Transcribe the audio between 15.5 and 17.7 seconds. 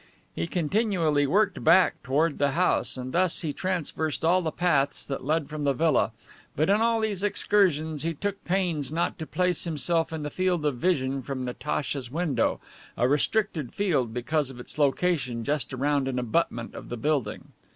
around an abutment of the building.